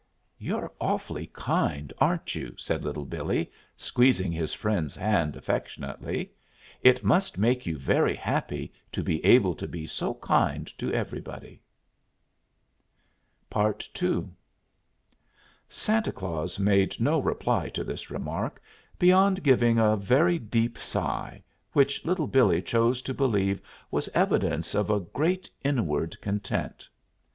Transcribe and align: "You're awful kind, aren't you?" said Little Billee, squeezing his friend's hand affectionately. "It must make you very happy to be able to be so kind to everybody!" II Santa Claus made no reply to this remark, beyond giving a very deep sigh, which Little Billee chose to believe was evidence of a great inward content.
"You're 0.39 0.73
awful 0.81 1.23
kind, 1.27 1.93
aren't 1.99 2.33
you?" 2.33 2.55
said 2.57 2.83
Little 2.83 3.05
Billee, 3.05 3.51
squeezing 3.77 4.31
his 4.31 4.51
friend's 4.51 4.95
hand 4.95 5.35
affectionately. 5.35 6.31
"It 6.81 7.03
must 7.03 7.37
make 7.37 7.67
you 7.67 7.77
very 7.77 8.15
happy 8.15 8.73
to 8.93 9.03
be 9.03 9.23
able 9.23 9.53
to 9.53 9.67
be 9.67 9.85
so 9.85 10.15
kind 10.15 10.65
to 10.79 10.91
everybody!" 10.91 11.61
II 13.55 14.25
Santa 15.69 16.11
Claus 16.11 16.57
made 16.57 16.99
no 16.99 17.19
reply 17.19 17.69
to 17.69 17.83
this 17.83 18.09
remark, 18.09 18.59
beyond 18.97 19.43
giving 19.43 19.77
a 19.77 19.97
very 19.97 20.39
deep 20.39 20.79
sigh, 20.79 21.43
which 21.73 22.03
Little 22.05 22.25
Billee 22.25 22.63
chose 22.63 23.03
to 23.03 23.13
believe 23.13 23.61
was 23.91 24.09
evidence 24.15 24.73
of 24.73 24.89
a 24.89 24.99
great 25.01 25.51
inward 25.63 26.19
content. 26.21 26.89